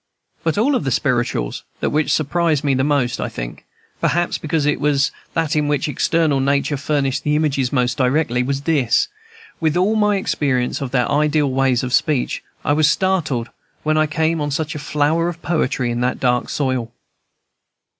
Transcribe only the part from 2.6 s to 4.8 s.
me the most, I think, perhaps because